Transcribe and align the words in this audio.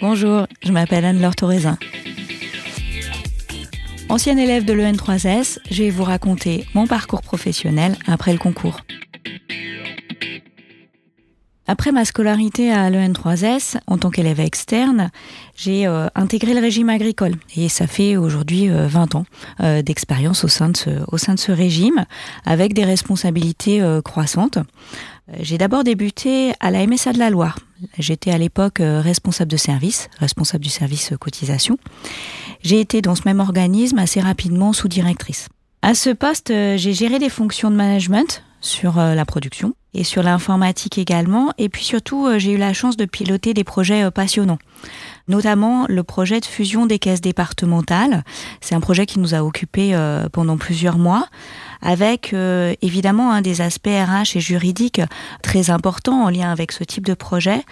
Bonjour, 0.00 0.46
je 0.62 0.72
m'appelle 0.72 1.04
Anne-Laure 1.04 1.36
Torresin. 1.36 1.76
Ancienne 4.08 4.38
élève 4.38 4.64
de 4.64 4.72
l'EN3S, 4.72 5.58
je 5.70 5.82
vais 5.82 5.90
vous 5.90 6.04
raconter 6.04 6.64
mon 6.72 6.86
parcours 6.86 7.20
professionnel 7.20 7.96
après 8.06 8.32
le 8.32 8.38
concours. 8.38 8.80
Après 11.70 11.92
ma 11.92 12.04
scolarité 12.04 12.72
à 12.72 12.90
l'EN3S, 12.90 13.76
en 13.86 13.96
tant 13.96 14.10
qu'élève 14.10 14.40
externe, 14.40 15.12
j'ai 15.54 15.86
euh, 15.86 16.08
intégré 16.16 16.52
le 16.52 16.60
régime 16.60 16.88
agricole. 16.88 17.36
Et 17.54 17.68
ça 17.68 17.86
fait 17.86 18.16
aujourd'hui 18.16 18.66
20 18.66 19.14
euh, 19.14 19.18
ans 19.18 19.24
euh, 19.60 19.80
d'expérience 19.80 20.42
au, 20.42 20.48
sein 20.48 20.70
de 20.70 20.76
ce, 20.76 20.90
au 21.12 21.16
sein 21.16 21.34
de 21.34 21.38
ce 21.38 21.52
régime, 21.52 22.06
avec 22.44 22.74
des 22.74 22.84
responsabilités 22.84 23.80
croissantes. 24.04 24.58
J'ai 25.38 25.58
d'abord 25.58 25.84
débuté 25.84 26.54
à 26.58 26.72
la 26.72 26.84
MSA 26.84 27.12
de 27.12 27.20
la 27.20 27.30
Loire. 27.30 27.56
J'étais 28.00 28.32
à 28.32 28.38
l'époque 28.38 28.78
responsable 28.80 29.52
de 29.52 29.56
service, 29.56 30.08
responsable 30.18 30.64
du 30.64 30.70
service 30.70 31.12
cotisation. 31.20 31.78
J'ai 32.62 32.80
été 32.80 33.00
dans 33.00 33.14
ce 33.14 33.22
même 33.26 33.38
organisme 33.38 34.00
assez 34.00 34.20
rapidement 34.20 34.72
sous-directrice. 34.72 35.48
À 35.82 35.94
ce 35.94 36.10
poste, 36.10 36.48
j'ai 36.48 36.92
géré 36.92 37.20
des 37.20 37.28
fonctions 37.28 37.70
de 37.70 37.76
management 37.76 38.42
sur 38.60 38.96
la 38.96 39.24
production 39.24 39.74
et 39.94 40.04
sur 40.04 40.22
l'informatique 40.22 40.98
également. 40.98 41.52
Et 41.58 41.68
puis 41.68 41.84
surtout, 41.84 42.28
j'ai 42.36 42.52
eu 42.52 42.56
la 42.56 42.72
chance 42.72 42.96
de 42.96 43.04
piloter 43.04 43.54
des 43.54 43.64
projets 43.64 44.10
passionnants 44.10 44.58
notamment 45.28 45.86
le 45.88 46.02
projet 46.02 46.40
de 46.40 46.44
fusion 46.44 46.86
des 46.86 46.98
caisses 46.98 47.20
départementales. 47.20 48.24
C'est 48.60 48.74
un 48.74 48.80
projet 48.80 49.06
qui 49.06 49.20
nous 49.20 49.34
a 49.34 49.44
occupé 49.44 49.96
pendant 50.32 50.56
plusieurs 50.56 50.98
mois 50.98 51.28
avec 51.82 52.32
euh, 52.32 52.74
évidemment 52.82 53.32
un 53.32 53.42
des 53.42 53.60
aspects 53.60 53.88
RH 53.88 54.36
et 54.36 54.40
juridiques 54.40 55.00
très 55.42 55.70
importants 55.70 56.24
en 56.24 56.30
lien 56.30 56.50
avec 56.50 56.72
ce 56.72 56.84
type 56.84 57.06
de 57.06 57.14
projet. 57.14 57.62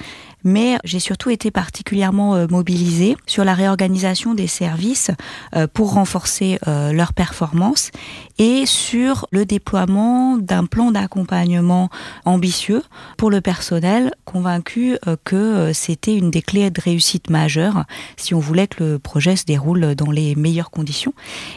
Mais 0.44 0.78
j'ai 0.84 1.00
surtout 1.00 1.30
été 1.30 1.50
particulièrement 1.50 2.36
euh, 2.36 2.46
mobilisée 2.48 3.16
sur 3.26 3.44
la 3.44 3.54
réorganisation 3.54 4.34
des 4.34 4.46
services 4.46 5.10
euh, 5.56 5.66
pour 5.66 5.94
renforcer 5.94 6.58
leur 6.66 7.12
performance 7.12 7.90
et 8.38 8.66
sur 8.66 9.26
le 9.30 9.44
déploiement 9.44 10.36
d'un 10.36 10.64
plan 10.66 10.90
d'accompagnement 10.90 11.88
ambitieux 12.24 12.82
pour 13.16 13.30
le 13.30 13.40
personnel, 13.40 14.12
convaincu 14.24 14.96
que 15.24 15.72
c'était 15.72 16.16
une 16.16 16.30
des 16.30 16.42
clés 16.42 16.70
de 16.70 16.80
réussite 16.80 17.30
majeure 17.30 17.84
si 18.16 18.34
on 18.34 18.40
voulait 18.40 18.66
que 18.66 18.84
le 18.84 18.98
projet 18.98 19.36
se 19.36 19.44
déroule 19.44 19.94
dans 19.94 20.10
les 20.10 20.34
meilleures 20.34 20.70
conditions 20.70 21.14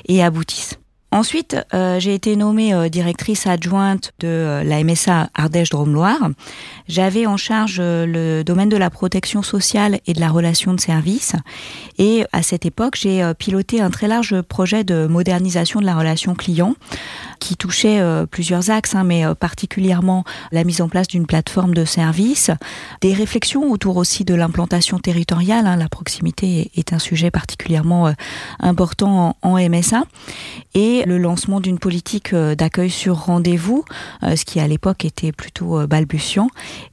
et 0.07 0.23
aboutisse. 0.23 0.80
Ensuite, 1.13 1.57
euh, 1.73 1.99
j'ai 1.99 2.13
été 2.13 2.37
nommée 2.37 2.73
euh, 2.73 2.87
directrice 2.87 3.45
adjointe 3.45 4.13
de 4.19 4.29
euh, 4.29 4.63
la 4.63 4.81
MSA 4.81 5.29
Ardèche-Drôme-Loire. 5.33 6.29
J'avais 6.87 7.25
en 7.25 7.35
charge 7.35 7.81
le 7.81 8.43
domaine 8.43 8.69
de 8.69 8.77
la 8.77 8.89
protection 8.89 9.41
sociale 9.41 9.99
et 10.07 10.13
de 10.13 10.21
la 10.21 10.29
relation 10.29 10.73
de 10.73 10.79
service. 10.79 11.35
Et 11.97 12.23
à 12.31 12.43
cette 12.43 12.65
époque, 12.65 12.95
j'ai 12.97 13.29
piloté 13.37 13.81
un 13.81 13.89
très 13.89 14.07
large 14.07 14.41
projet 14.41 14.83
de 14.83 15.05
modernisation 15.07 15.81
de 15.81 15.85
la 15.85 15.95
relation 15.95 16.33
client 16.33 16.75
qui 17.41 17.57
touchait 17.57 17.99
euh, 17.99 18.25
plusieurs 18.25 18.69
axes, 18.69 18.95
hein, 18.95 19.03
mais 19.03 19.25
euh, 19.25 19.33
particulièrement 19.33 20.23
la 20.51 20.63
mise 20.63 20.79
en 20.79 20.87
place 20.87 21.07
d'une 21.07 21.25
plateforme 21.25 21.73
de 21.73 21.83
services, 21.83 22.51
des 23.01 23.13
réflexions 23.13 23.69
autour 23.71 23.97
aussi 23.97 24.23
de 24.23 24.35
l'implantation 24.35 24.99
territoriale. 24.99 25.65
Hein, 25.65 25.75
la 25.75 25.89
proximité 25.89 26.71
est 26.75 26.93
un 26.93 26.99
sujet 26.99 27.31
particulièrement 27.31 28.07
euh, 28.07 28.11
important 28.59 29.35
en, 29.41 29.57
MSA, 29.57 30.03
et 30.75 31.03
le 31.05 31.17
lancement 31.17 31.59
d'une 31.59 31.79
politique 31.79 32.33
d'accueil 32.33 32.89
sur 32.89 33.17
rendez-vous, 33.17 33.83
ce 34.21 34.45
qui 34.45 34.59
à 34.59 34.67
l'époque 34.67 35.03
était 35.03 35.31
plutôt 35.31 35.85
balbutiant, 35.87 36.47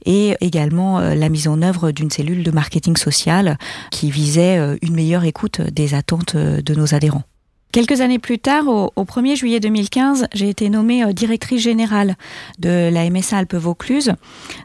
et 0.05 0.35
également 0.41 0.99
la 0.99 1.29
mise 1.29 1.47
en 1.47 1.61
œuvre 1.61 1.91
d'une 1.91 2.09
cellule 2.09 2.43
de 2.43 2.51
marketing 2.51 2.97
social 2.97 3.57
qui 3.91 4.11
visait 4.11 4.77
une 4.81 4.95
meilleure 4.95 5.23
écoute 5.23 5.61
des 5.61 5.93
attentes 5.93 6.35
de 6.35 6.75
nos 6.75 6.95
adhérents. 6.95 7.23
Quelques 7.71 8.01
années 8.01 8.17
plus 8.17 8.39
tard, 8.39 8.67
au, 8.67 9.03
1er 9.03 9.35
juillet 9.35 9.59
2015, 9.59 10.27
j'ai 10.33 10.49
été 10.49 10.69
nommée 10.71 11.03
euh, 11.03 11.13
directrice 11.13 11.61
générale 11.61 12.15
de 12.57 12.89
la 12.91 13.07
MSA 13.07 13.37
Alpes-Vaucluse. 13.37 14.13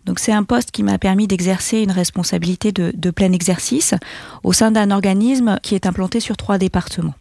Donc 0.06 0.18
c'est 0.18 0.32
un 0.32 0.42
poste 0.42 0.70
qui 0.70 0.82
m'a 0.82 0.96
permis 0.96 1.26
d'exercer 1.26 1.80
une 1.80 1.90
responsabilité 1.90 2.72
de, 2.72 3.10
plein 3.10 3.32
exercice 3.32 3.94
au 4.42 4.54
sein 4.54 4.70
d'un 4.70 4.90
organisme 4.90 5.58
qui 5.62 5.74
est 5.74 5.84
implanté 5.84 6.18
sur 6.18 6.38
trois 6.38 6.56
départements. 6.56 7.12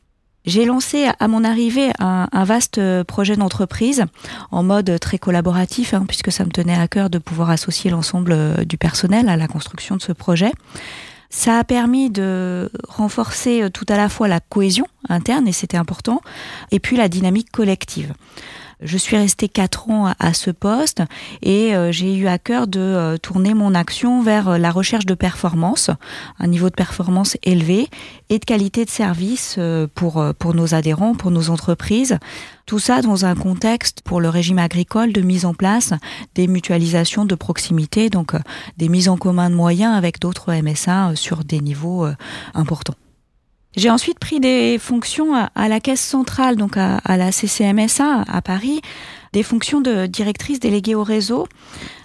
J'ai 0.45 0.63
lancé 0.63 1.09
à 1.19 1.27
mon 1.27 1.43
arrivée 1.43 1.91
un, 1.99 2.27
vaste 2.45 2.77
euh, 2.77 3.03
projet 3.03 3.35
d'entreprise 3.35 4.05
en 4.51 4.63
mode 4.63 4.99
très 5.01 5.17
collaboratif, 5.17 5.93
hein, 5.93 6.05
puisque 6.07 6.31
ça 6.31 6.45
me 6.45 6.51
tenait 6.51 6.77
à 6.77 6.87
cœur 6.87 7.09
de 7.09 7.17
pouvoir 7.17 7.49
associer 7.49 7.91
l'ensemble 7.91 8.31
euh, 8.31 8.63
du 8.63 8.77
personnel 8.77 9.27
à 9.27 9.35
la 9.35 9.47
construction 9.47 9.97
de 9.97 10.01
ce 10.01 10.13
projet. 10.13 10.53
Ça 11.35 11.57
a 11.57 11.63
permis 11.63 12.11
de 12.11 12.69
renforcer 12.87 13.63
euh, 13.63 13.69
tout 13.69 13.87
à 13.89 13.97
la 13.97 14.07
fois 14.07 14.27
la 14.27 14.39
cohésion 14.39 14.85
interne, 15.09 15.47
et 15.47 15.51
c'était 15.51 15.77
important, 15.77 16.21
et 16.69 16.79
puis 16.79 16.95
la 16.95 17.09
dynamique 17.09 17.51
collective. 17.51 18.13
Je 18.81 18.97
suis 18.97 19.17
restée 19.17 19.49
quatre 19.49 19.89
ans 19.89 20.13
à 20.19 20.33
ce 20.33 20.51
poste 20.51 21.01
et 21.41 21.75
euh, 21.75 21.91
j'ai 21.91 22.15
eu 22.15 22.27
à 22.27 22.37
cœur 22.37 22.67
de 22.67 22.79
euh, 22.79 23.17
tourner 23.17 23.53
mon 23.53 23.75
action 23.75 24.21
vers 24.21 24.57
la 24.57 24.71
recherche 24.71 25.05
de 25.05 25.13
performance, 25.13 25.89
un 26.39 26.47
niveau 26.47 26.69
de 26.69 26.75
performance 26.75 27.37
élevé 27.43 27.87
et 28.29 28.39
de 28.39 28.45
qualité 28.45 28.85
de 28.85 28.89
service 28.89 29.59
pour, 29.95 30.23
pour 30.39 30.53
nos 30.53 30.73
adhérents, 30.73 31.13
pour 31.15 31.31
nos 31.31 31.49
entreprises, 31.49 32.17
tout 32.65 32.79
ça 32.79 33.01
dans 33.01 33.25
un 33.25 33.35
contexte 33.35 34.01
pour 34.01 34.21
le 34.21 34.29
régime 34.29 34.59
agricole 34.59 35.11
de 35.11 35.21
mise 35.21 35.45
en 35.45 35.53
place 35.53 35.93
des 36.35 36.47
mutualisations 36.47 37.25
de 37.25 37.35
proximité, 37.35 38.09
donc 38.09 38.35
euh, 38.35 38.39
des 38.77 38.89
mises 38.89 39.09
en 39.09 39.17
commun 39.17 39.49
de 39.49 39.55
moyens 39.55 39.95
avec 39.95 40.19
d'autres 40.19 40.53
MSA 40.53 41.09
euh, 41.09 41.15
sur 41.15 41.43
des 41.43 41.59
niveaux 41.59 42.05
euh, 42.05 42.15
importants. 42.53 42.95
J'ai 43.75 43.89
ensuite 43.89 44.19
pris 44.19 44.39
des 44.39 44.77
fonctions 44.79 45.33
à 45.33 45.67
la 45.67 45.79
caisse 45.79 46.01
centrale, 46.01 46.57
donc 46.57 46.77
à, 46.77 46.99
la 47.07 47.31
CCMSA 47.31 48.23
à 48.27 48.41
Paris, 48.41 48.81
des 49.33 49.41
fonctions 49.41 49.81
de 49.81 50.05
directrice 50.05 50.59
déléguée 50.59 50.93
au 50.93 51.03
réseau. 51.03 51.47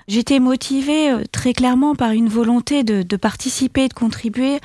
J'étais 0.07 0.41
motivée 0.41 1.13
très 1.31 1.53
clairement 1.53 1.95
par 1.95 2.13
une 2.13 2.31
volonté 2.31 2.85
de, 2.85 3.03
de 3.03 3.17
participer, 3.17 3.89
de 3.89 3.93
contribuer 3.93 4.61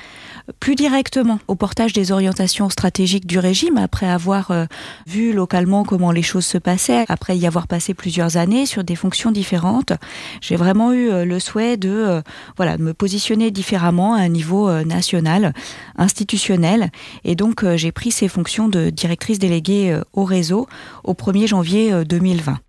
plus 0.60 0.74
directement 0.74 1.38
au 1.48 1.54
portage 1.54 1.92
des 1.92 2.12
orientations 2.12 2.68
stratégiques 2.68 3.26
du 3.26 3.38
régime 3.38 3.78
après 3.78 4.08
avoir 4.08 4.50
euh, 4.50 4.66
vu 5.06 5.32
localement 5.32 5.84
comment 5.84 6.10
les 6.10 6.22
choses 6.22 6.44
se 6.44 6.58
passaient, 6.58 7.04
après 7.08 7.36
y 7.36 7.46
avoir 7.46 7.66
passé 7.66 7.94
plusieurs 7.94 8.36
années 8.36 8.66
sur 8.66 8.84
des 8.84 8.96
fonctions 8.96 9.30
différentes. 9.30 9.92
J'ai 10.40 10.56
vraiment 10.56 10.92
eu 10.92 11.10
euh, 11.10 11.24
le 11.24 11.40
souhait 11.40 11.76
de 11.76 11.90
euh, 11.90 12.22
voilà, 12.56 12.76
me 12.78 12.92
positionner 12.92 13.50
différemment 13.50 14.14
à 14.14 14.20
un 14.20 14.28
niveau 14.28 14.70
national, 14.84 15.52
institutionnel 15.96 16.90
et 17.24 17.34
donc 17.34 17.64
j'ai 17.76 17.92
pris 17.92 18.10
ces 18.10 18.28
fonctions 18.28 18.68
de 18.68 18.90
directrice 18.90 19.38
déléguée 19.38 19.98
au 20.12 20.24
réseau 20.24 20.66
au 21.04 21.12
1er 21.12 21.46
janvier 21.46 22.04
2020 22.04 22.63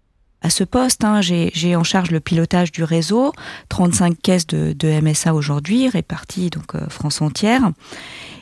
à 0.45 0.49
ce 0.51 0.63
poste. 0.63 1.03
Hein, 1.03 1.21
j'ai 1.21 1.75
en 1.75 1.83
charge 1.83 2.11
le 2.11 2.19
pilotage 2.19 2.71
du 2.71 2.83
réseau, 2.83 3.33
35 3.69 4.21
caisses 4.21 4.47
de, 4.47 5.01
MSA 5.01 5.33
aujourd'hui, 5.33 5.89
réparties 5.89 6.51
donc 6.51 6.75
euh, 6.75 6.87
France 6.87 7.21
entière. 7.21 7.71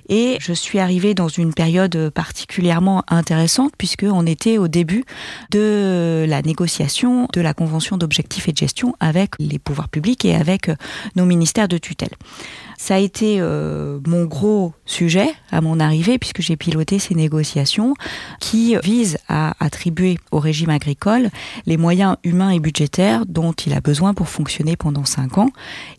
Et 0.10 0.38
je 0.40 0.54
suis 0.54 0.80
arrivée 0.80 1.14
dans 1.14 1.28
une 1.28 1.54
période 1.54 2.10
particulièrement 2.10 3.04
intéressante 3.08 3.74
puisque 3.78 4.06
on 4.10 4.26
était 4.26 4.58
au 4.58 4.68
début 4.68 5.06
de 5.52 6.26
la 6.28 6.42
négociation 6.42 7.28
de 7.34 7.42
la 7.42 7.54
convention 7.54 7.98
d'objectifs 7.98 8.48
et 8.48 8.52
de 8.52 8.58
gestion 8.58 8.96
avec 9.00 9.32
les 9.40 9.60
pouvoirs 9.60 9.90
publics 9.90 10.26
et 10.26 10.36
avec 10.36 10.70
euh, 10.70 10.76
nos 11.16 11.26
ministères 11.26 11.68
de 11.68 11.78
tutelle. 11.78 12.10
Ça 12.78 12.96
a 12.96 12.98
été 12.98 13.38
euh, 13.40 14.00
mon 14.06 14.26
gros 14.26 14.74
sujet 14.86 15.34
à 15.52 15.62
mon 15.62 15.80
arrivée 15.80 16.18
puisque 16.18 16.42
j'ai 16.42 16.58
piloté 16.58 17.00
ces 17.00 17.16
négociations 17.16 17.94
qui 18.40 18.76
visent 18.84 19.20
à 19.30 19.54
attribuer 19.64 20.18
au 20.32 20.40
régime 20.40 20.70
agricole 20.70 21.30
les 21.66 21.78
moyens 21.78 22.18
humains 22.24 22.50
et 22.50 22.60
budgétaires 22.60 23.26
dont 23.26 23.54
il 23.54 23.74
a 23.74 23.80
besoin 23.80 24.14
pour 24.14 24.28
fonctionner 24.28 24.76
pendant 24.76 25.06
cinq 25.06 25.38
ans 25.38 25.50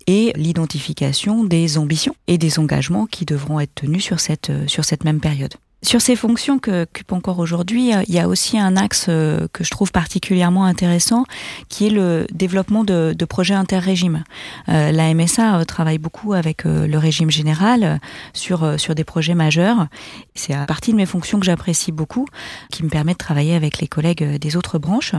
et 0.07 0.33
l'identification 0.37 1.45
des 1.45 1.79
ambitions 1.79 2.17
et 2.27 2.39
des 2.39 2.59
engagements 2.59 3.07
qui 3.07 3.25
devront 3.25 3.61
être 3.61 3.75
tenus 3.75 3.94
sur 4.01 4.21
cette, 4.21 4.51
sur 4.69 4.85
cette 4.85 5.05
même 5.05 5.21
période. 5.21 5.55
Sur 5.85 6.01
ces 6.01 6.17
fonctions 6.17 6.59
que 6.59 6.85
occupe 6.85 7.13
encore 7.13 7.39
aujourd'hui, 7.41 7.95
euh, 7.95 8.03
il 8.09 8.15
y 8.15 8.19
a 8.19 8.27
aussi 8.27 8.59
un 8.59 8.75
axe 8.75 9.07
euh, 9.11 9.47
que 9.53 9.63
je 9.65 9.71
trouve 9.71 9.93
particulièrement 9.93 10.65
intéressant, 10.65 11.25
qui 11.69 11.87
est 11.87 11.91
le 11.91 12.27
développement 12.33 12.85
de, 12.85 13.15
de 13.17 13.25
projets 13.27 13.53
interrégimes. 13.53 14.25
Euh, 14.71 14.93
la 14.93 15.13
MSA 15.13 15.63
travaille 15.67 15.99
beaucoup 15.99 16.33
avec 16.33 16.65
le 16.65 16.97
régime 16.97 17.31
général 17.31 18.01
sur 18.33 18.81
sur 18.81 18.95
des 18.95 19.05
projets 19.05 19.35
majeurs. 19.35 19.89
C'est 20.35 20.55
à 20.55 20.65
partie 20.65 20.93
de 20.93 20.97
mes 20.97 21.05
fonctions 21.05 21.39
que 21.39 21.45
j'apprécie 21.45 21.93
beaucoup, 21.93 22.27
qui 22.71 22.83
me 22.83 22.89
permet 22.89 23.13
de 23.13 23.19
travailler 23.19 23.55
avec 23.55 23.79
les 23.79 23.87
collègues 23.87 24.39
des 24.39 24.57
autres 24.57 24.79
branches. 24.79 25.13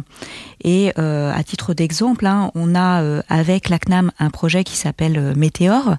Et 0.64 0.92
à 0.98 1.44
titre 1.44 1.74
d'exemple, 1.74 2.26
hein, 2.26 2.52
on 2.56 2.76
a 2.76 3.22
avec 3.30 3.70
la 3.70 3.78
CNAM 3.78 4.12
un 4.20 4.30
projet 4.30 4.64
qui 4.64 4.76
s'appelle 4.76 5.34
Météor, 5.36 5.96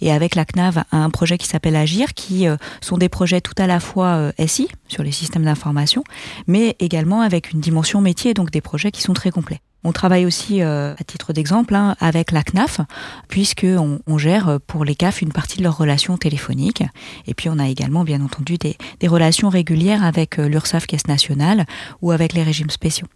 et 0.00 0.12
avec 0.12 0.34
la 0.34 0.44
CNAV 0.44 0.84
un 0.92 1.10
projet 1.10 1.38
qui 1.38 1.46
s'appelle 1.46 1.76
Agir, 1.76 2.14
qui 2.14 2.46
sont 2.80 2.98
des 2.98 3.08
projets 3.08 3.40
tout 3.40 3.54
à 3.58 3.66
la 3.66 3.80
fois 3.80 4.09
euh, 4.16 4.46
SI 4.46 4.68
sur 4.88 5.02
les 5.02 5.12
systèmes 5.12 5.44
d'information, 5.44 6.04
mais 6.46 6.76
également 6.78 7.20
avec 7.22 7.52
une 7.52 7.60
dimension 7.60 8.00
métier, 8.00 8.34
donc 8.34 8.50
des 8.50 8.60
projets 8.60 8.90
qui 8.90 9.02
sont 9.02 9.12
très 9.12 9.30
complets. 9.30 9.60
On 9.82 9.92
travaille 9.92 10.26
aussi, 10.26 10.60
à 10.60 10.94
titre 11.06 11.32
d'exemple, 11.32 11.74
hein, 11.74 11.96
avec 12.00 12.32
la 12.32 12.42
CNAF, 12.42 12.82
puisqu'on 13.28 14.00
on 14.06 14.18
gère 14.18 14.58
pour 14.66 14.84
les 14.84 14.94
CAF 14.94 15.22
une 15.22 15.32
partie 15.32 15.56
de 15.56 15.62
leurs 15.62 15.78
relations 15.78 16.18
téléphoniques. 16.18 16.82
Et 17.26 17.32
puis 17.32 17.48
on 17.48 17.58
a 17.58 17.66
également, 17.66 18.04
bien 18.04 18.20
entendu, 18.20 18.58
des, 18.58 18.76
des 19.00 19.08
relations 19.08 19.48
régulières 19.48 20.04
avec 20.04 20.36
l'URSSAF 20.36 20.86
Caisse 20.86 21.06
nationale 21.06 21.64
ou 22.02 22.10
avec 22.10 22.34
les 22.34 22.42
régimes 22.42 22.68
spéciaux. 22.68 23.06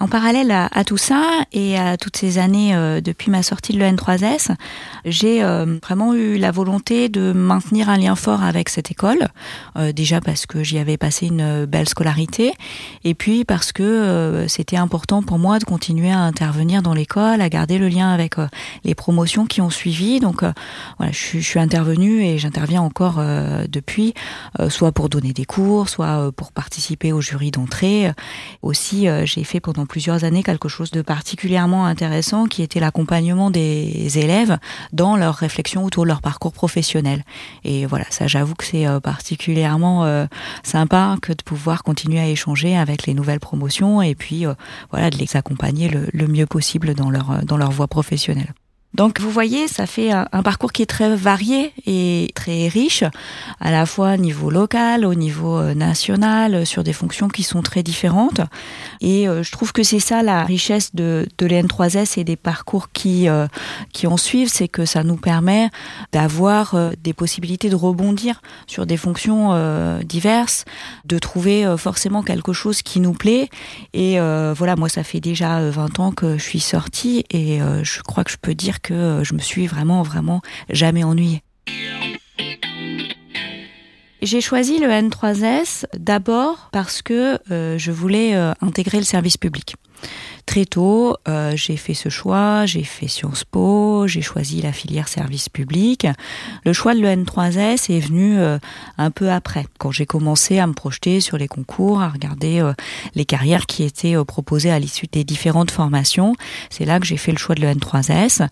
En 0.00 0.08
parallèle 0.08 0.50
à, 0.50 0.84
tout 0.84 0.96
ça 0.96 1.22
et 1.52 1.78
à 1.78 1.96
toutes 1.96 2.16
ces 2.16 2.38
années 2.38 2.74
euh, 2.74 3.00
depuis 3.00 3.30
ma 3.30 3.44
sortie 3.44 3.72
de 3.72 3.78
l'EN3S, 3.78 4.50
j'ai 5.04 5.44
euh, 5.44 5.78
vraiment 5.80 6.14
eu 6.14 6.36
la 6.36 6.50
volonté 6.50 7.08
de 7.08 7.32
maintenir 7.32 7.88
un 7.88 7.96
lien 7.96 8.16
fort 8.16 8.42
avec 8.42 8.70
cette 8.70 8.90
école. 8.90 9.28
Euh, 9.76 9.92
déjà 9.92 10.20
parce 10.20 10.46
que 10.46 10.64
j'y 10.64 10.78
avais 10.78 10.96
passé 10.96 11.26
une 11.26 11.64
belle 11.66 11.88
scolarité 11.88 12.54
et 13.04 13.14
puis 13.14 13.44
parce 13.44 13.70
que 13.70 14.46
c'était 14.48 14.76
important 14.76 15.22
pour 15.22 15.38
moi 15.38 15.60
de 15.60 15.64
continuer 15.64 16.10
à 16.10 16.18
intervenir 16.18 16.82
dans 16.82 16.92
l'école, 16.92 17.40
à 17.40 17.48
garder 17.48 17.78
le 17.78 17.86
lien 17.86 18.12
avec 18.12 18.34
les 18.82 18.96
promotions 18.96 19.46
qui 19.46 19.60
ont 19.60 19.70
suivi. 19.70 20.18
Donc 20.18 20.42
voilà, 20.98 21.12
je, 21.12 21.38
je 21.38 21.46
suis 21.46 21.60
intervenue 21.60 22.24
et 22.24 22.38
j'interviens 22.38 22.82
encore 22.82 23.22
depuis, 23.68 24.12
soit 24.68 24.90
pour 24.90 25.08
donner 25.08 25.32
des 25.32 25.44
cours, 25.44 25.88
soit 25.88 26.32
pour 26.32 26.50
participer 26.50 27.12
au 27.12 27.20
jury 27.20 27.52
d'entrée. 27.52 28.12
Aussi, 28.62 29.06
j'ai 29.24 29.44
fait 29.44 29.60
pendant 29.60 29.83
plusieurs 29.86 30.24
années 30.24 30.42
quelque 30.42 30.68
chose 30.68 30.90
de 30.90 31.02
particulièrement 31.02 31.86
intéressant 31.86 32.46
qui 32.46 32.62
était 32.62 32.80
l'accompagnement 32.80 33.50
des 33.50 34.18
élèves 34.18 34.58
dans 34.92 35.16
leur 35.16 35.34
réflexion 35.34 35.84
autour 35.84 36.04
de 36.04 36.08
leur 36.08 36.20
parcours 36.20 36.52
professionnel. 36.52 37.24
Et 37.64 37.86
voilà, 37.86 38.04
ça 38.10 38.26
j'avoue 38.26 38.54
que 38.54 38.64
c'est 38.64 38.86
euh, 38.86 39.00
particulièrement 39.00 40.04
euh, 40.04 40.26
sympa 40.62 41.16
que 41.22 41.32
de 41.32 41.42
pouvoir 41.42 41.82
continuer 41.82 42.20
à 42.20 42.28
échanger 42.28 42.76
avec 42.76 43.06
les 43.06 43.14
nouvelles 43.14 43.40
promotions 43.40 44.02
et 44.02 44.14
puis 44.14 44.46
euh, 44.46 44.54
voilà 44.90 45.10
de 45.10 45.16
les 45.16 45.36
accompagner 45.36 45.88
le, 45.88 46.08
le 46.12 46.26
mieux 46.26 46.46
possible 46.46 46.94
dans 46.94 47.10
leur 47.10 47.44
dans 47.44 47.56
leur 47.56 47.70
voie 47.70 47.88
professionnelle. 47.88 48.54
Donc 48.94 49.20
vous 49.20 49.30
voyez, 49.30 49.66
ça 49.66 49.86
fait 49.86 50.12
un, 50.12 50.26
parcours 50.44 50.72
qui 50.72 50.82
est 50.82 50.86
très 50.86 51.16
varié 51.16 51.72
et 51.84 52.30
très 52.36 52.68
riche, 52.68 53.02
à 53.60 53.72
la 53.72 53.86
fois 53.86 54.14
au 54.14 54.16
niveau 54.16 54.50
local, 54.50 55.04
au 55.04 55.14
niveau 55.14 55.58
euh, 55.58 55.74
national, 55.74 56.54
euh, 56.54 56.64
sur 56.64 56.84
des 56.84 56.92
fonctions 56.92 57.28
qui 57.28 57.42
sont 57.42 57.60
très 57.60 57.82
différentes. 57.82 58.40
Et 59.00 59.28
euh, 59.28 59.42
je 59.42 59.50
trouve 59.50 59.72
que 59.72 59.82
c'est 59.82 59.98
ça 59.98 60.22
la 60.22 60.44
richesse 60.44 60.94
de, 60.94 61.26
de 61.38 61.46
l'EN3S 61.46 62.20
et 62.20 62.24
des 62.24 62.36
parcours 62.36 62.90
qui, 62.92 63.26
qui 63.92 64.06
en 64.06 64.16
suivent, 64.16 64.48
c'est 64.48 64.68
que 64.68 64.84
ça 64.84 65.02
nous 65.02 65.16
permet 65.16 65.70
d'avoir 66.12 66.76
des 67.02 67.12
possibilités 67.12 67.70
de 67.70 67.74
rebondir 67.74 68.42
sur 68.66 68.86
des 68.86 68.96
fonctions 68.96 70.00
diverses, 70.04 70.64
de 71.04 71.18
trouver 71.18 71.74
forcément 71.78 72.22
quelque 72.22 72.52
chose 72.52 72.82
qui 72.82 73.00
nous 73.00 73.12
plaît. 73.12 73.48
Et 73.92 74.18
voilà, 74.18 74.76
moi 74.76 74.88
ça 74.88 75.02
fait 75.02 75.20
déjà 75.20 75.70
20 75.70 76.00
ans 76.00 76.12
que 76.12 76.38
je 76.38 76.42
suis 76.42 76.60
sortie 76.60 77.24
et 77.30 77.60
je 77.82 78.02
crois 78.02 78.24
que 78.24 78.30
je 78.30 78.36
peux 78.40 78.54
dire 78.54 78.80
que 78.84 78.94
euh, 78.94 79.24
je 79.24 79.34
me 79.34 79.40
suis 79.40 79.66
vraiment, 79.66 80.02
vraiment 80.02 80.42
jamais 80.68 81.02
ennuyée. 81.02 81.42
J'ai 84.22 84.40
choisi 84.40 84.78
le 84.78 84.88
N3S 84.88 85.84
d'abord 85.98 86.68
parce 86.72 87.02
que 87.02 87.38
euh, 87.50 87.76
je 87.76 87.92
voulais 87.92 88.34
euh, 88.34 88.52
intégrer 88.60 88.98
le 88.98 89.04
service 89.04 89.36
public. 89.36 89.74
Très 90.46 90.66
tôt, 90.66 91.16
euh, 91.26 91.52
j'ai 91.56 91.76
fait 91.76 91.94
ce 91.94 92.10
choix, 92.10 92.66
j'ai 92.66 92.84
fait 92.84 93.08
Sciences 93.08 93.44
Po, 93.44 94.06
j'ai 94.06 94.20
choisi 94.20 94.60
la 94.60 94.72
filière 94.72 95.08
service 95.08 95.48
public. 95.48 96.06
Le 96.64 96.72
choix 96.72 96.94
de 96.94 97.00
l'EN3S 97.00 97.90
est 97.90 98.00
venu 98.00 98.38
euh, 98.38 98.58
un 98.98 99.10
peu 99.10 99.30
après, 99.30 99.66
quand 99.78 99.90
j'ai 99.90 100.04
commencé 100.04 100.58
à 100.58 100.66
me 100.66 100.74
projeter 100.74 101.20
sur 101.20 101.38
les 101.38 101.48
concours, 101.48 102.02
à 102.02 102.10
regarder 102.10 102.60
euh, 102.60 102.74
les 103.14 103.24
carrières 103.24 103.66
qui 103.66 103.84
étaient 103.84 104.22
proposées 104.24 104.70
à 104.70 104.78
l'issue 104.78 105.06
des 105.10 105.24
différentes 105.24 105.70
formations. 105.70 106.34
C'est 106.68 106.84
là 106.84 107.00
que 107.00 107.06
j'ai 107.06 107.16
fait 107.16 107.32
le 107.32 107.38
choix 107.38 107.54
de 107.54 107.62
l'EN3S 107.62 108.46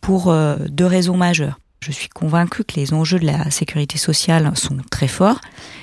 pour 0.00 0.34
deux 0.68 0.86
raisons 0.86 1.16
majeures. 1.16 1.58
Je 1.86 1.92
suis 1.92 2.08
convaincue 2.08 2.64
que 2.64 2.74
les 2.80 2.92
enjeux 2.94 3.20
de 3.20 3.26
la 3.26 3.48
sécurité 3.52 3.96
sociale 3.96 4.50
sont 4.56 4.78
très 4.90 5.06
forts 5.06 5.40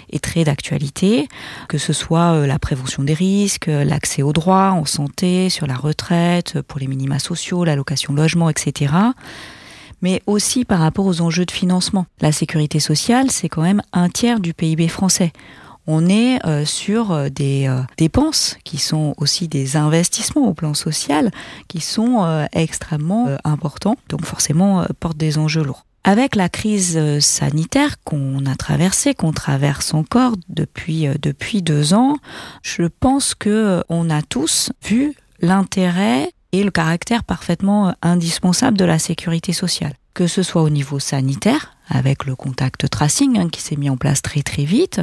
et 0.10 0.20
très 0.20 0.44
d'actualité, 0.44 1.30
que 1.70 1.78
ce 1.78 1.94
soit 1.94 2.34
euh, 2.34 2.46
la 2.46 2.60
prévention 2.60 3.04
des 3.04 3.14
risques, 3.14 3.68
l'accès 3.68 4.22
aux 4.22 4.34
droits 4.34 4.72
en 4.72 4.84
santé, 4.84 5.50
sur 5.50 5.66
la 5.66 5.76
retraite, 5.76 6.62
pour 6.64 6.82
les 6.82 6.88
minima 6.88 7.20
sociaux, 7.20 7.64
l'allocation 7.64 8.14
logement, 8.14 8.50
etc 8.50 8.94
mais 10.02 10.22
aussi 10.28 10.66
par 10.66 10.80
rapport 10.80 11.06
aux 11.06 11.22
enjeux 11.22 11.46
de 11.46 11.52
financement. 11.52 12.06
La 12.20 12.34
sécurité 12.34 12.82
sociale, 12.82 13.32
c'est 13.32 13.48
quand 13.48 13.62
même 13.62 13.82
un 13.94 14.10
tiers 14.10 14.42
du 14.42 14.54
PIB 14.54 14.90
français. 14.90 15.32
On 15.88 16.10
est 16.10 16.46
euh, 16.46 16.66
sur 16.66 17.14
euh, 17.14 17.30
des 17.30 17.74
dépenses 17.98 18.58
qui 18.66 18.78
sont 18.78 19.14
aussi 19.16 19.48
des 19.48 19.78
investissements 19.78 20.50
au 20.50 20.54
plan 20.54 20.74
social 20.74 21.32
qui 21.70 21.80
sont 21.80 22.46
extrêmement 22.52 23.30
importants, 23.46 23.96
donc 24.10 24.26
forcément 24.26 24.86
portent 25.00 25.16
des 25.16 25.38
enjeux 25.38 25.64
lourds. 25.64 25.86
Avec 26.06 26.36
la 26.36 26.50
crise 26.50 26.98
euh, 26.98 27.22
sanitaire 27.22 27.96
qu'on 28.04 28.46
a 28.46 28.56
traversée, 28.56 29.14
qu'on 29.14 29.32
traverse 29.32 29.94
encore 29.94 30.34
depuis 30.50 31.08
euh, 31.08 31.14
depuis 31.22 31.62
deux 31.62 31.94
ans, 31.94 32.18
je 32.62 32.84
pense 32.84 33.36
que 33.36 33.50
euh, 33.50 33.82
on 33.88 34.10
a 34.10 34.22
tous 34.22 34.74
vu 34.84 35.14
l'intérêt 35.40 36.32
et 36.52 36.64
le 36.64 36.72
caractère 36.72 37.24
parfaitement 37.24 37.96
indispensable 38.02 38.78
de 38.78 38.84
la 38.84 39.00
sécurité 39.00 39.54
sociale, 39.54 39.94
que 40.14 40.28
ce 40.28 40.44
soit 40.44 40.62
au 40.62 40.70
niveau 40.70 41.00
sanitaire 41.00 41.78
avec 41.88 42.26
le 42.26 42.36
contact 42.36 42.90
tracing 42.90 43.40
hein, 43.40 43.50
qui 43.50 43.62
s'est 43.62 43.78
mis 43.78 43.90
en 43.90 43.98
place 43.98 44.22
très 44.22 44.42
très 44.42 44.66
vite, 44.66 45.00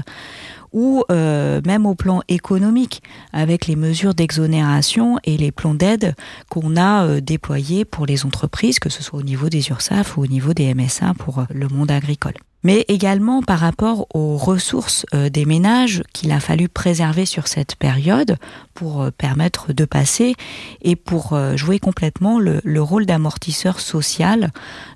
ou 0.72 1.04
euh, 1.10 1.60
même 1.66 1.86
au 1.86 1.94
plan 1.94 2.22
économique, 2.28 3.02
avec 3.32 3.66
les 3.66 3.76
mesures 3.76 4.14
d'exonération 4.14 5.18
et 5.24 5.36
les 5.36 5.52
plans 5.52 5.74
d'aide 5.74 6.14
qu'on 6.48 6.76
a 6.76 7.04
euh, 7.04 7.20
déployés 7.20 7.84
pour 7.84 8.06
les 8.06 8.24
entreprises, 8.24 8.78
que 8.78 8.88
ce 8.88 9.02
soit 9.02 9.18
au 9.18 9.22
niveau 9.22 9.48
des 9.48 9.68
URSAF 9.68 10.16
ou 10.16 10.22
au 10.22 10.26
niveau 10.26 10.54
des 10.54 10.72
MSA 10.74 11.14
pour 11.18 11.40
euh, 11.40 11.44
le 11.50 11.68
monde 11.68 11.90
agricole 11.90 12.34
mais 12.62 12.84
également 12.88 13.42
par 13.42 13.58
rapport 13.58 14.06
aux 14.14 14.36
ressources 14.36 15.06
des 15.14 15.46
ménages 15.46 16.02
qu'il 16.12 16.30
a 16.30 16.40
fallu 16.40 16.68
préserver 16.68 17.24
sur 17.24 17.48
cette 17.48 17.74
période 17.74 18.36
pour 18.74 19.10
permettre 19.12 19.72
de 19.72 19.86
passer 19.86 20.34
et 20.82 20.94
pour 20.94 21.40
jouer 21.56 21.78
complètement 21.78 22.38
le, 22.38 22.82
rôle 22.82 23.06
d'amortisseur 23.06 23.80
social 23.80 24.50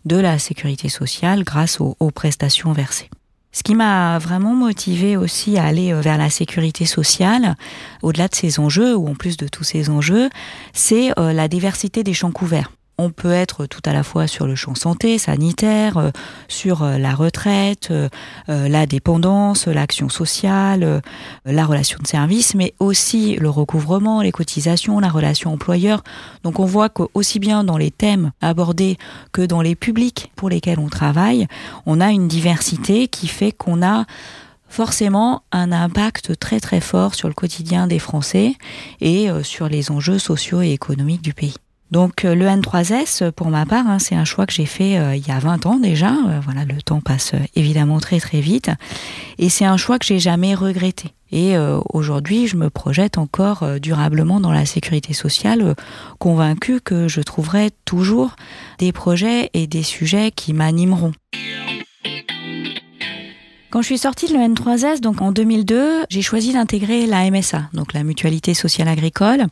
de 0.05 0.17
la 0.17 0.39
sécurité 0.39 0.91
sociale 0.91 1.43
grâce 1.43 1.81
aux 1.81 2.11
prestations 2.11 2.75
versées. 2.75 3.09
Ce 3.55 3.63
qui 3.63 3.77
m'a 3.77 4.19
vraiment 4.19 4.55
motivé 4.55 5.17
aussi 5.17 5.59
à 5.59 5.65
aller 5.65 5.93
euh, 5.93 6.01
vers 6.01 6.19
la 6.19 6.29
sécurité 6.29 6.87
sociale, 6.87 7.55
au-delà 8.03 8.27
de 8.27 8.35
ces 8.35 8.59
enjeux, 8.59 8.97
ou 8.97 9.09
en 9.09 9.15
plus 9.15 9.37
de 9.37 9.47
tous 9.47 9.63
ces 9.63 9.91
enjeux, 9.91 10.29
c'est 10.73 11.17
euh, 11.21 11.33
la 11.33 11.47
diversité 11.47 12.03
des 12.03 12.15
champs 12.15 12.33
couverts. 12.33 12.73
On 12.97 13.11
peut 13.11 13.33
être 13.33 13.67
tout 13.67 13.81
à 13.85 13.93
la 13.93 14.05
fois 14.05 14.29
sur 14.29 14.47
le 14.47 14.55
champ 14.55 14.77
santé, 14.77 15.19
sanitaire, 15.19 15.99
euh, 15.99 16.11
sur 16.47 16.85
euh, 16.85 16.97
la 16.97 17.13
retraite, 17.13 17.89
euh, 17.91 18.09
la 18.47 18.87
dépendance, 18.87 19.67
l'action 19.67 20.09
sociale, 20.09 21.03
la 21.45 21.67
relation 21.67 21.99
de 22.01 22.07
service, 22.07 22.55
mais 22.55 22.73
aussi 22.79 23.35
le 23.37 23.51
recouvrement, 23.51 24.23
les 24.23 24.31
cotisations, 24.31 25.01
la 25.01 25.09
relation 25.09 25.53
employeur. 25.53 26.05
Donc 26.45 26.61
on 26.61 26.65
voit 26.65 26.89
qu'aussi 26.89 27.41
bien 27.41 27.65
dans 27.65 27.77
les 27.77 27.91
thèmes 27.91 28.31
abordés 28.41 28.97
que 29.33 29.43
dans 29.43 29.61
les 29.61 29.75
publics 29.75 30.31
pour 30.37 30.49
lesquels 30.49 30.79
on 30.79 30.89
travaille, 30.89 31.49
on 31.87 32.01
a 32.01 32.11
une 32.11 32.29
diversité 32.29 33.09
qui 33.09 33.27
fait 33.27 33.51
qu'on 33.51 33.85
a 33.85 34.05
forcément 34.69 35.43
un 35.51 35.73
impact 35.73 36.39
très 36.39 36.61
très 36.61 36.81
fort 36.81 37.15
sur 37.15 37.29
le 37.29 37.35
quotidien 37.35 37.87
des 37.87 37.99
Français 37.99 38.55
et 39.01 39.29
sur 39.43 39.69
les 39.69 39.91
enjeux 39.91 40.19
sociaux 40.19 40.63
et 40.63 40.71
économiques 40.71 41.23
du 41.23 41.35
pays. 41.35 41.55
Donc 41.95 42.25
euh, 42.25 42.35
le 42.35 42.47
N3S, 42.47 43.31
pour 43.31 43.51
ma 43.51 43.67
part, 43.67 43.87
hein, 43.87 44.01
c'est 44.01 44.17
un 44.17 44.25
choix 44.25 44.47
que 44.47 44.53
j'ai 44.53 44.67
fait 44.67 44.99
euh, 44.99 45.15
il 45.15 45.25
y 45.25 45.31
a 45.31 45.39
20 45.39 45.65
ans 45.65 45.79
déjà. 45.79 46.11
Euh, 46.11 46.41
voilà, 46.43 46.65
le 46.65 46.83
temps 46.83 47.01
passe 47.01 47.35
évidemment 47.55 48.01
très 48.01 48.19
très 48.19 48.41
vite, 48.41 48.69
et 49.39 49.49
c'est 49.49 49.65
un 49.65 49.77
choix 49.77 50.01
que 50.01 50.05
j'ai 50.05 50.19
jamais 50.19 50.57
regretté. 50.57 51.13
Et 51.31 51.57
aujourd'hui, 51.93 52.47
je 52.47 52.57
me 52.57 52.71
projette 52.71 53.19
encore 53.19 53.65
durablement 53.81 54.39
dans 54.39 54.53
la 54.53 54.67
sécurité 54.67 55.15
sociale, 55.15 55.75
convaincu 56.21 56.81
que 56.81 57.09
je 57.09 57.23
trouverai 57.23 57.71
toujours 57.85 58.37
des 58.79 58.93
projets 58.93 59.51
et 59.53 59.67
des 59.67 59.83
sujets 59.83 60.31
qui 60.31 60.53
m'animeront. 60.53 61.13
Quand 63.75 63.83
je 63.83 63.87
suis 63.87 63.99
sortie 63.99 64.29
de 64.29 64.35
l'EN3S, 64.35 65.01
donc 65.01 65.21
en 65.21 65.33
2002, 65.33 66.05
j'ai 66.09 66.23
choisi 66.23 66.53
d'intégrer 66.53 67.07
la 67.07 67.29
MSA, 67.29 67.71
donc 67.73 67.93
la 67.93 68.05
Mutualité 68.05 68.55
Sociale 68.55 68.87
Agricole. 68.87 69.47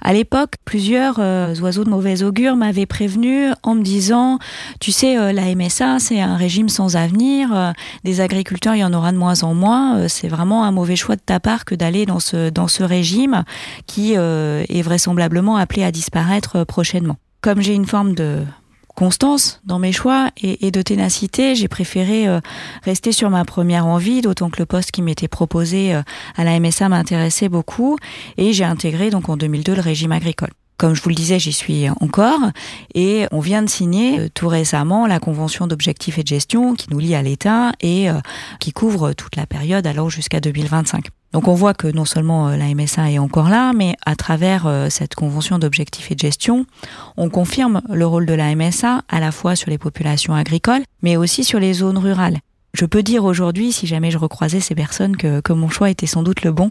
À 0.00 0.12
l'époque, 0.12 0.54
plusieurs 0.64 1.20
euh, 1.20 1.54
oiseaux 1.60 1.84
de 1.84 1.88
mauvais 1.88 2.24
augure 2.24 2.56
m'avaient 2.56 2.86
prévenu 2.86 3.50
en 3.62 3.76
me 3.76 3.82
disant, 3.82 4.40
tu 4.80 4.90
sais, 4.90 5.16
euh, 5.16 5.30
la 5.30 5.54
MSA, 5.54 6.00
c'est 6.00 6.20
un 6.20 6.34
régime 6.34 6.68
sans 6.68 6.96
avenir, 6.96 7.54
euh, 7.54 7.70
des 8.02 8.20
agriculteurs, 8.20 8.74
il 8.74 8.80
y 8.80 8.84
en 8.84 8.92
aura 8.92 9.12
de 9.12 9.18
moins 9.18 9.44
en 9.44 9.54
moins, 9.54 10.08
c'est 10.08 10.26
vraiment 10.26 10.64
un 10.64 10.72
mauvais 10.72 10.96
choix 10.96 11.14
de 11.14 11.22
ta 11.24 11.38
part 11.38 11.64
que 11.64 11.76
d'aller 11.76 12.06
dans 12.06 12.18
ce, 12.18 12.50
dans 12.50 12.66
ce 12.66 12.82
régime 12.82 13.44
qui 13.86 14.14
est 14.14 14.82
vraisemblablement 14.82 15.56
appelé 15.58 15.84
à 15.84 15.92
disparaître 15.92 16.64
prochainement. 16.64 17.18
Comme 17.40 17.60
j'ai 17.60 17.74
une 17.74 17.86
forme 17.86 18.16
de 18.16 18.42
constance 19.00 19.62
dans 19.64 19.78
mes 19.78 19.92
choix 19.92 20.28
et, 20.36 20.70
de 20.70 20.82
ténacité. 20.82 21.54
J'ai 21.54 21.68
préféré 21.68 22.28
euh, 22.28 22.40
rester 22.82 23.12
sur 23.12 23.30
ma 23.30 23.46
première 23.46 23.86
envie, 23.86 24.20
d'autant 24.20 24.50
que 24.50 24.58
le 24.58 24.66
poste 24.66 24.90
qui 24.90 25.00
m'était 25.00 25.26
proposé 25.26 25.94
euh, 25.94 26.02
à 26.36 26.44
la 26.44 26.60
MSA 26.60 26.90
m'intéressait 26.90 27.48
beaucoup 27.48 27.96
et 28.36 28.52
j'ai 28.52 28.64
intégré 28.64 29.08
donc 29.08 29.30
en 29.30 29.38
2002 29.38 29.74
le 29.74 29.80
régime 29.80 30.12
agricole. 30.12 30.50
Comme 30.80 30.94
je 30.94 31.02
vous 31.02 31.10
le 31.10 31.14
disais, 31.14 31.38
j'y 31.38 31.52
suis 31.52 31.90
encore 32.00 32.40
et 32.94 33.26
on 33.32 33.40
vient 33.40 33.62
de 33.62 33.68
signer 33.68 34.30
tout 34.30 34.48
récemment 34.48 35.06
la 35.06 35.20
convention 35.20 35.66
d'objectifs 35.66 36.18
et 36.18 36.22
de 36.22 36.28
gestion 36.28 36.74
qui 36.74 36.88
nous 36.90 36.98
lie 36.98 37.14
à 37.14 37.20
l'État 37.22 37.72
et 37.82 38.08
qui 38.60 38.72
couvre 38.72 39.12
toute 39.12 39.36
la 39.36 39.44
période 39.44 39.86
allant 39.86 40.08
jusqu'à 40.08 40.40
2025. 40.40 41.10
Donc 41.32 41.46
on 41.46 41.54
voit 41.54 41.74
que 41.74 41.86
non 41.86 42.04
seulement 42.04 42.48
euh, 42.48 42.56
la 42.56 42.74
MSA 42.74 43.12
est 43.12 43.18
encore 43.18 43.48
là, 43.48 43.72
mais 43.72 43.96
à 44.04 44.16
travers 44.16 44.66
euh, 44.66 44.88
cette 44.90 45.14
convention 45.14 45.58
d'objectifs 45.58 46.10
et 46.10 46.14
de 46.14 46.20
gestion, 46.20 46.66
on 47.16 47.30
confirme 47.30 47.82
le 47.88 48.06
rôle 48.06 48.26
de 48.26 48.34
la 48.34 48.54
MSA 48.54 49.02
à 49.08 49.20
la 49.20 49.30
fois 49.30 49.54
sur 49.54 49.70
les 49.70 49.78
populations 49.78 50.34
agricoles, 50.34 50.82
mais 51.02 51.16
aussi 51.16 51.44
sur 51.44 51.60
les 51.60 51.72
zones 51.72 51.98
rurales. 51.98 52.40
Je 52.72 52.84
peux 52.84 53.02
dire 53.02 53.24
aujourd'hui, 53.24 53.72
si 53.72 53.86
jamais 53.86 54.10
je 54.10 54.18
recroisais 54.18 54.60
ces 54.60 54.74
personnes, 54.74 55.16
que, 55.16 55.40
que, 55.40 55.52
mon 55.52 55.68
choix 55.68 55.90
était 55.90 56.06
sans 56.06 56.22
doute 56.22 56.42
le 56.42 56.52
bon. 56.52 56.70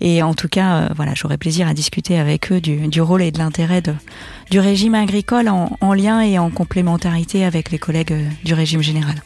Et 0.00 0.22
en 0.22 0.34
tout 0.34 0.48
cas, 0.48 0.76
euh, 0.76 0.88
voilà, 0.96 1.12
j'aurais 1.14 1.38
plaisir 1.38 1.68
à 1.68 1.74
discuter 1.74 2.18
avec 2.18 2.50
eux 2.52 2.60
du, 2.60 2.88
du 2.88 3.00
rôle 3.00 3.22
et 3.22 3.30
de 3.30 3.38
l'intérêt 3.38 3.82
du 4.50 4.60
régime 4.60 4.94
agricole 4.94 5.48
en, 5.48 5.76
en 5.80 5.92
lien 5.92 6.20
et 6.20 6.38
en 6.38 6.50
complémentarité 6.50 7.44
avec 7.44 7.70
les 7.70 7.78
collègues 7.78 8.14
du 8.44 8.54
régime 8.54 8.82
général. 8.82 9.16